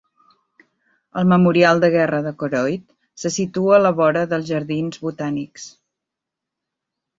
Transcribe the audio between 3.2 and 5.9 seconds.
se situa a la vora dels Jardins Botànics.